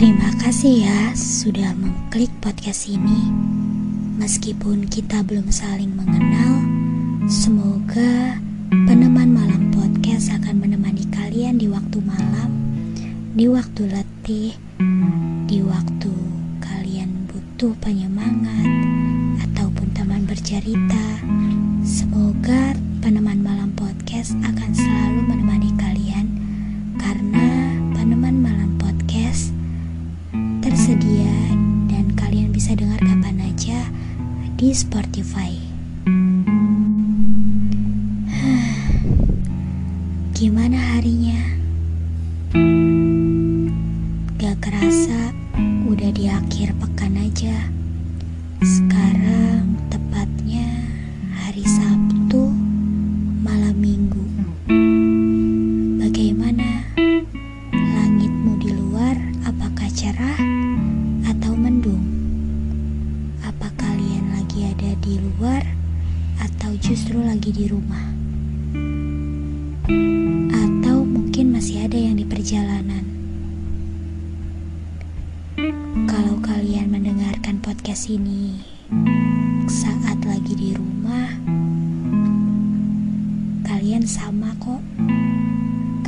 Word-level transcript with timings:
Terima 0.00 0.32
kasih 0.40 0.88
ya 0.88 1.00
sudah 1.12 1.76
mengklik 1.76 2.32
podcast 2.40 2.88
ini. 2.88 3.30
Meskipun 4.16 4.88
kita 4.88 5.20
belum 5.24 5.52
saling 5.52 5.92
mengenal, 5.92 6.64
semoga 7.28 8.40
peneman 8.68 9.32
malam 9.32 9.68
podcast 9.72 10.32
akan 10.32 10.60
menemani 10.60 11.04
kalian 11.12 11.60
di 11.60 11.68
waktu 11.68 12.00
malam, 12.00 12.50
di 13.36 13.46
waktu 13.48 13.92
letih, 13.92 14.56
di 15.48 15.58
waktu 15.60 16.12
kalian 16.64 17.28
butuh 17.28 17.76
penyemangat 17.80 18.68
ataupun 19.44 19.92
teman 19.92 20.24
bercerita. 20.24 21.24
Semoga 21.84 22.76
peneman 23.10 23.42
malam 23.42 23.74
podcast 23.74 24.38
akan 24.38 24.70
selalu 24.70 25.26
menemani 25.26 25.74
kalian 25.74 26.30
karena 26.94 27.74
peneman 27.90 28.38
malam 28.38 28.78
podcast 28.78 29.50
tersedia 30.62 31.34
dan 31.90 32.14
kalian 32.14 32.54
bisa 32.54 32.70
dengar 32.78 33.02
kapan 33.02 33.50
aja 33.50 33.82
di 34.54 34.70
Spotify. 34.70 35.58
Gimana 40.38 40.78
harinya? 40.94 41.42
Gak 44.38 44.56
kerasa 44.62 45.34
udah 45.90 46.14
di 46.14 46.30
akhir 46.30 46.78
pekan 46.78 47.18
aja. 47.18 47.74
Sekarang 48.62 49.59
di 67.60 67.68
rumah? 67.68 68.06
Atau 70.48 71.04
mungkin 71.04 71.52
masih 71.52 71.84
ada 71.84 71.98
yang 72.00 72.16
di 72.16 72.24
perjalanan? 72.24 73.04
Kalau 76.08 76.40
kalian 76.40 76.88
mendengarkan 76.88 77.60
podcast 77.60 78.08
ini 78.08 78.64
saat 79.68 80.24
lagi 80.24 80.56
di 80.56 80.72
rumah, 80.72 81.36
kalian 83.68 84.08
sama 84.08 84.56
kok 84.56 84.80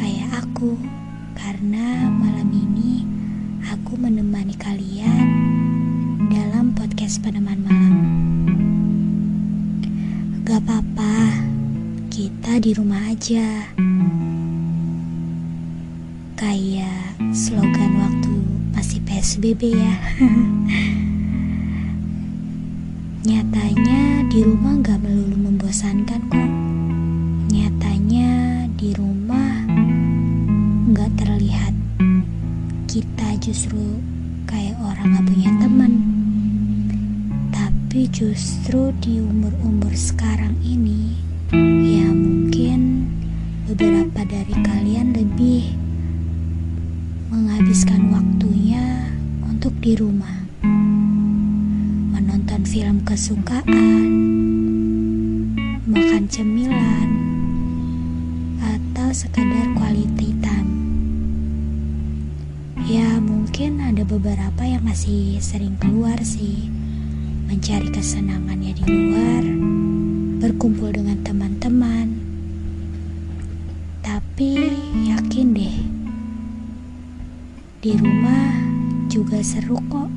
kayak 0.00 0.32
aku 0.32 0.80
karena 1.36 2.08
malam 2.16 2.48
ini 2.48 3.04
aku 3.68 4.00
menemani 4.00 4.56
kalian 4.56 5.28
dalam 6.32 6.72
podcast 6.72 7.20
peneman 7.20 7.60
malam. 7.60 8.00
Gak 10.42 10.68
apa-apa, 10.68 10.91
di 12.60 12.76
rumah 12.76 13.00
aja. 13.08 13.72
Kayak 16.36 17.16
slogan 17.32 17.92
waktu 17.96 18.34
masih 18.76 19.00
PSBB 19.08 19.72
ya. 19.72 19.94
Nyatanya 23.28 24.28
di 24.28 24.44
rumah 24.44 24.76
gak 24.84 25.00
melulu 25.00 25.38
membosankan 25.38 26.20
kok. 26.28 26.50
Nyatanya 27.48 28.30
di 28.76 28.92
rumah 28.92 29.64
gak 30.92 31.24
terlihat 31.24 31.72
kita 32.84 33.28
justru 33.40 33.96
kayak 34.44 34.76
orang 34.82 35.16
gak 35.16 35.24
punya 35.24 35.50
teman. 35.56 35.92
Tapi 37.48 38.12
justru 38.12 38.92
di 39.00 39.24
umur-umur 39.24 39.96
sekarang 39.96 40.52
ini, 40.60 41.16
ya 41.84 42.08
mungkin 42.08 43.12
beberapa 43.68 44.24
dari 44.24 44.56
kalian 44.64 45.12
lebih 45.12 45.76
menghabiskan 47.28 48.08
waktunya 48.08 49.12
untuk 49.44 49.76
di 49.84 49.92
rumah. 49.92 50.48
Menonton 52.12 52.64
film 52.64 53.04
kesukaan, 53.04 54.08
makan 55.84 56.24
cemilan, 56.32 57.10
atau 58.60 59.08
sekadar 59.12 59.68
quality 59.76 60.32
time. 60.40 60.72
Ya 62.88 63.20
mungkin 63.20 63.80
ada 63.80 64.02
beberapa 64.08 64.64
yang 64.64 64.82
masih 64.82 65.38
sering 65.38 65.78
keluar 65.78 66.18
sih 66.26 66.66
Mencari 67.46 67.88
kesenangannya 67.94 68.72
di 68.74 68.84
luar 68.88 69.44
Berkumpul 70.42 70.90
dengan 70.90 71.22
teman-teman. 71.22 72.18
Tapi 74.02 74.74
yakin 75.06 75.54
deh 75.54 75.76
Di 77.78 77.94
rumah 77.94 78.50
juga 79.06 79.38
seru 79.38 79.78
kok. 79.86 80.10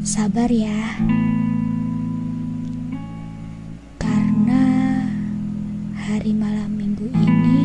Sabar 0.00 0.48
ya 0.48 0.96
Karena 4.00 4.64
hari 6.00 6.32
malam 6.32 6.72
minggu 6.80 7.12
ini 7.12 7.60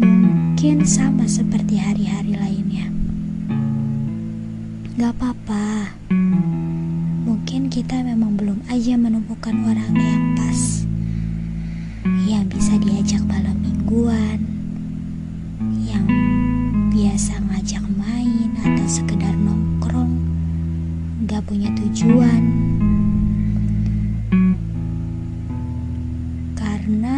mungkin 0.00 0.88
sama 0.88 1.28
seperti 1.28 1.76
hari-hari 1.76 2.32
lainnya. 2.32 2.88
Gak 4.96 5.12
apa-apa, 5.20 5.92
kita 7.68 8.00
memang 8.00 8.32
belum 8.40 8.64
aja 8.72 8.96
menemukan 8.96 9.52
orang 9.68 9.92
yang 9.92 10.24
pas, 10.32 10.88
yang 12.24 12.48
bisa 12.48 12.80
diajak 12.80 13.20
malam 13.28 13.60
mingguan, 13.60 14.40
yang 15.84 16.08
biasa 16.88 17.36
ngajak 17.44 17.84
main 17.92 18.56
atau 18.64 18.86
sekedar 18.88 19.36
nongkrong, 19.36 20.16
gak 21.28 21.44
punya 21.44 21.68
tujuan. 21.76 22.42
Karena 26.56 27.16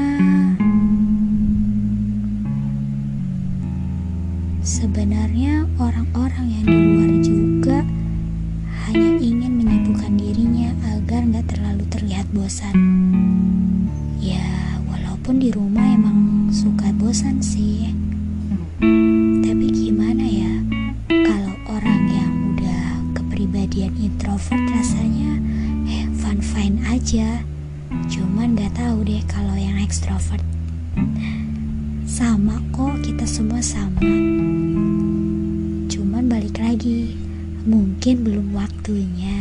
Sebenarnya 4.61 5.67
orang-orang 5.79 6.47
yang 6.47 6.67
di 6.69 6.79
luar 6.79 7.11
juga 7.25 7.79
hanya 8.87 9.19
ingin 9.19 9.61
menyibukkan 10.01 10.17
dirinya 10.17 10.71
agar 10.97 11.21
nggak 11.29 11.47
terlalu 11.53 11.85
terlihat 11.93 12.25
bosan. 12.33 12.73
Ya, 14.17 14.81
walaupun 14.89 15.37
di 15.37 15.53
rumah 15.53 15.85
emang 15.93 16.49
suka 16.49 16.89
bosan 16.97 17.45
sih. 17.45 17.93
Tapi 19.45 19.67
gimana 19.69 20.25
ya, 20.25 20.65
kalau 21.05 21.53
orang 21.69 22.03
yang 22.09 22.33
udah 22.57 22.85
kepribadian 23.13 23.93
introvert 24.01 24.65
rasanya 24.73 25.37
eh 25.85 26.09
fun-fine 26.17 26.81
aja. 26.89 27.45
Cuman 28.09 28.57
nggak 28.57 28.73
tahu 28.81 29.05
deh 29.05 29.21
kalau 29.29 29.53
yang 29.53 29.77
ekstrovert. 29.85 30.41
Sama 32.09 32.57
kok, 32.73 33.05
kita 33.05 33.29
semua 33.29 33.61
sama. 33.61 34.01
Cuman 35.93 36.25
balik 36.25 36.57
lagi, 36.57 37.21
mungkin 37.65 38.25
belum 38.25 38.47
waktunya. 38.57 39.41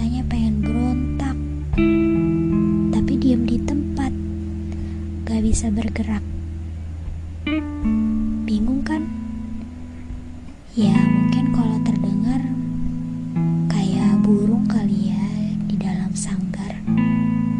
rasanya 0.00 0.24
pengen 0.32 0.64
berontak, 0.64 1.36
tapi 2.88 3.12
diam 3.20 3.44
di 3.44 3.60
tempat, 3.60 4.08
gak 5.28 5.44
bisa 5.44 5.68
bergerak. 5.68 6.24
Bingung 8.48 8.80
kan? 8.80 9.04
Ya 10.72 10.96
mungkin 11.04 11.52
kalau 11.52 11.76
terdengar 11.84 12.40
kayak 13.68 14.24
burung 14.24 14.64
kali 14.64 15.12
ya 15.12 15.28
di 15.68 15.76
dalam 15.76 16.16
sanggar. 16.16 16.80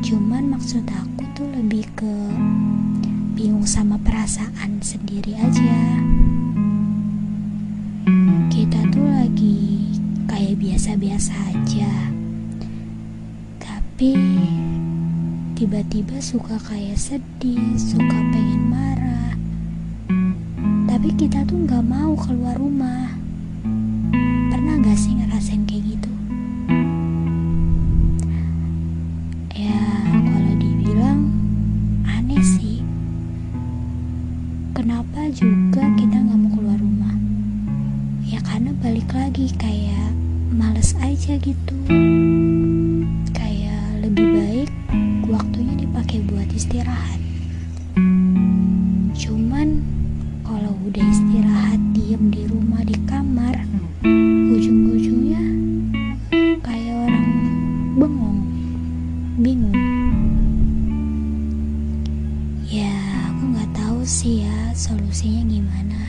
Cuman 0.00 0.56
maksud 0.56 0.88
aku 0.88 1.28
tuh 1.36 1.44
lebih 1.44 1.92
ke 1.92 2.14
bingung 3.36 3.68
sama 3.68 4.00
perasaan 4.00 4.80
sendiri 4.80 5.36
aja. 5.36 5.76
Kita 8.48 8.80
tuh 8.88 9.04
lagi 9.12 9.92
kayak 10.24 10.56
biasa-biasa 10.56 11.36
aja 11.52 12.16
tapi 14.00 14.16
tiba-tiba 15.60 16.24
suka 16.24 16.56
kayak 16.64 16.96
sedih 16.96 17.76
suka 17.76 18.16
pengen 18.32 18.72
marah. 18.72 19.36
Tapi 20.88 21.12
kita 21.20 21.44
tuh 21.44 21.68
nggak 21.68 21.84
mau 21.84 22.16
keluar 22.16 22.56
rumah. 22.56 23.12
Pernah 24.48 24.80
gak 24.80 24.96
sih 24.96 25.12
ngerasain 25.20 25.68
kayak 25.68 25.84
gitu? 25.84 26.12
Ya 29.52 29.84
kalau 30.08 30.52
dibilang 30.56 31.28
aneh 32.08 32.40
sih. 32.40 32.80
Kenapa 34.72 35.28
juga 35.28 35.84
kita 36.00 36.24
nggak 36.24 36.40
mau 36.40 36.50
keluar 36.56 36.80
rumah? 36.80 37.20
Ya 38.24 38.40
karena 38.40 38.72
balik 38.80 39.12
lagi 39.12 39.52
kayak 39.60 40.16
males 40.48 40.96
aja 41.04 41.36
gitu 41.36 41.99
waktunya 45.30 45.78
dipakai 45.78 46.26
buat 46.26 46.50
istirahat. 46.50 47.22
Cuman 49.14 49.78
kalau 50.42 50.74
udah 50.90 51.06
istirahat 51.06 51.78
diem 51.94 52.34
di 52.34 52.50
rumah 52.50 52.82
di 52.82 52.98
kamar 53.06 53.54
ujung-ujungnya 54.50 55.44
kayak 56.66 56.94
orang 57.06 57.30
bengong 57.94 58.42
bingung. 59.38 59.78
Ya 62.66 62.90
aku 63.30 63.54
nggak 63.54 63.70
tahu 63.70 64.02
sih 64.02 64.42
ya 64.42 64.74
solusinya 64.74 65.46
gimana. 65.46 66.00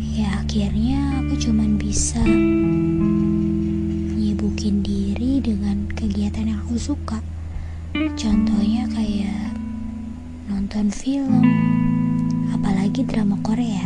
Ya 0.00 0.40
akhirnya 0.40 1.20
aku 1.20 1.36
cuman 1.36 1.76
bisa 1.76 2.24
nyibukin 4.16 4.80
diri 4.80 5.44
dengan 5.44 5.84
kegiatan 5.92 6.48
yang 6.48 6.64
aku 6.64 6.80
suka 6.80 7.20
contohnya 8.22 8.86
kayak 8.94 9.50
nonton 10.46 10.94
film 10.94 11.42
apalagi 12.54 13.02
drama 13.02 13.34
Korea. 13.42 13.82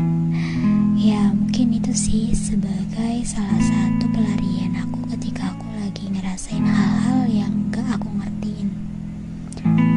Ya 0.92 1.32
mungkin 1.32 1.72
itu 1.72 1.96
sih 1.96 2.36
sebagai 2.36 3.24
salah 3.24 3.56
satu 3.64 4.04
pelarian 4.12 4.76
aku 4.76 5.08
ketika 5.16 5.56
aku 5.56 5.64
lagi 5.80 6.12
ngerasain 6.12 6.68
hal-hal 6.68 7.24
yang 7.32 7.48
gak 7.72 7.88
aku 7.96 8.12
ngertiin. 8.12 8.68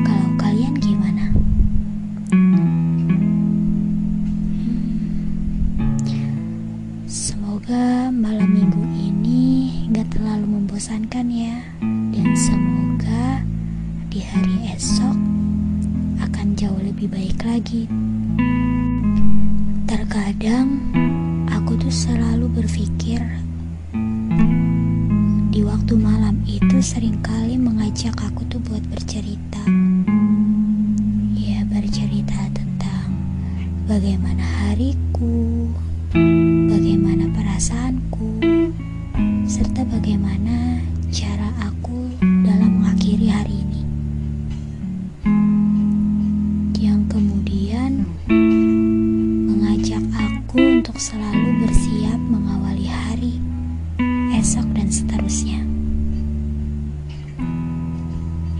Kalau 0.08 0.30
kalian 0.40 0.80
gimana? 0.80 1.36
Hmm. 2.32 2.80
semoga 7.12 8.08
malam 8.08 8.56
minggu 8.56 8.88
ini 9.04 9.44
gak 9.92 10.16
terlalu 10.16 10.64
membosankan 10.64 11.28
ya 11.28 11.60
jauh 16.60 16.84
lebih 16.84 17.08
baik 17.08 17.40
lagi 17.48 17.88
terkadang 19.88 20.92
aku 21.48 21.80
tuh 21.80 21.88
selalu 21.88 22.52
berpikir 22.52 23.24
di 25.56 25.64
waktu 25.64 25.96
malam 25.96 26.44
itu 26.44 26.84
sering 26.84 27.16
kali 27.24 27.56
mengajak 27.56 28.12
aku 28.20 28.44
tuh 28.52 28.60
buat 28.68 28.84
bercerita. 28.92 29.64
Ya, 31.40 31.64
bercerita 31.64 32.52
tentang 32.52 33.08
bagaimana 33.88 34.44
hariku, 34.44 35.72
bagaimana 36.68 37.32
perasaanku, 37.40 38.44
serta 39.48 39.88
bagaimana 39.88 40.84
cara 41.08 41.56
aku 41.64 42.12
dalam 42.20 42.84
mengakhiri 42.84 43.32
hari 43.32 43.56
ini. 43.64 43.69
Selalu 51.00 51.64
bersiap 51.64 52.20
mengawali 52.20 52.84
hari 52.92 53.40
esok 54.36 54.68
dan 54.76 54.92
seterusnya. 54.92 55.64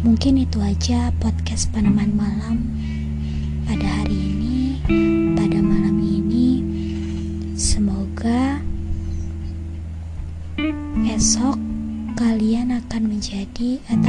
Mungkin 0.08 0.48
itu 0.48 0.64
aja 0.64 1.12
podcast 1.20 1.68
peneman 1.76 2.16
malam 2.16 2.64
pada 3.68 3.84
hari 3.84 4.16
ini, 4.16 4.80
pada 5.36 5.60
malam 5.60 6.00
ini. 6.00 6.64
Semoga 7.60 8.64
esok 11.12 11.60
kalian 12.16 12.72
akan 12.72 13.20
menjadi 13.20 13.84
atau 13.92 14.09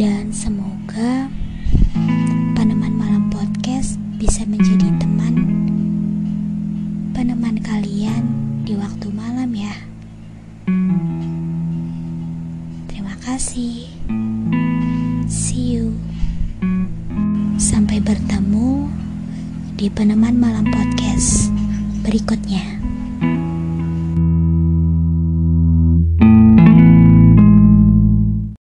Dan 0.00 0.32
semoga 0.32 1.28
Peneman 2.56 2.96
Malam 2.96 3.28
Podcast 3.28 4.00
bisa 4.16 4.48
menjadi 4.48 4.88
teman 4.96 5.36
peneman 7.12 7.60
kalian 7.60 8.24
di 8.64 8.80
waktu 8.80 9.12
malam 9.12 9.52
ya. 9.52 9.76
Terima 12.88 13.12
kasih. 13.20 13.92
See 15.28 15.76
you. 15.76 15.92
Sampai 17.60 18.00
bertemu 18.00 18.88
di 19.76 19.92
Peneman 19.92 20.40
Malam 20.40 20.64
Podcast 20.72 21.52
berikutnya. 22.08 22.79